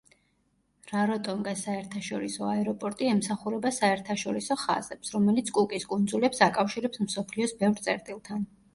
რაროტონგას 0.91 1.61
საერთაშორისო 1.67 2.47
აეროპორტი 2.53 3.11
ემსახურება 3.11 3.73
საერთაშორისო 3.77 4.59
ხაზებს, 4.65 5.15
რომელიც 5.19 5.55
კუკის 5.61 5.89
კუნძულებს 5.95 6.45
აკავშირებს 6.51 7.09
მსოფლიოს 7.09 7.59
ბევრ 7.65 7.89
წერტილთან. 7.89 8.55